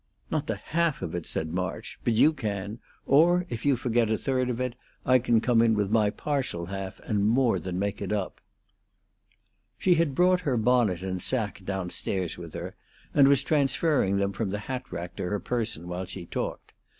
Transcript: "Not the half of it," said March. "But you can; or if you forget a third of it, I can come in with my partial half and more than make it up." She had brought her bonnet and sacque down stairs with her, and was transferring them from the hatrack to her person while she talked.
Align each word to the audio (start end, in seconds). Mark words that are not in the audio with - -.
"Not 0.31 0.47
the 0.47 0.55
half 0.55 1.03
of 1.03 1.13
it," 1.13 1.27
said 1.27 1.53
March. 1.53 1.99
"But 2.03 2.13
you 2.15 2.33
can; 2.33 2.79
or 3.05 3.45
if 3.49 3.67
you 3.67 3.75
forget 3.75 4.09
a 4.09 4.17
third 4.17 4.49
of 4.49 4.59
it, 4.59 4.73
I 5.05 5.19
can 5.19 5.39
come 5.39 5.61
in 5.61 5.75
with 5.75 5.91
my 5.91 6.09
partial 6.09 6.65
half 6.65 6.99
and 7.01 7.29
more 7.29 7.59
than 7.59 7.77
make 7.77 8.01
it 8.01 8.11
up." 8.11 8.41
She 9.77 9.93
had 9.93 10.15
brought 10.15 10.39
her 10.39 10.57
bonnet 10.57 11.03
and 11.03 11.21
sacque 11.21 11.63
down 11.63 11.91
stairs 11.91 12.35
with 12.35 12.55
her, 12.55 12.73
and 13.13 13.27
was 13.27 13.43
transferring 13.43 14.17
them 14.17 14.31
from 14.33 14.49
the 14.49 14.61
hatrack 14.65 15.15
to 15.17 15.23
her 15.25 15.39
person 15.39 15.87
while 15.87 16.05
she 16.05 16.25
talked. 16.25 16.73